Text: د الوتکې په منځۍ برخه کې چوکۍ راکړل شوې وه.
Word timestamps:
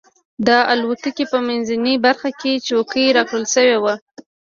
د 0.47 0.49
الوتکې 0.73 1.25
په 1.31 1.37
منځۍ 1.47 1.95
برخه 2.05 2.29
کې 2.39 2.63
چوکۍ 2.67 3.05
راکړل 3.17 3.45
شوې 3.55 3.77
وه. 3.83 3.95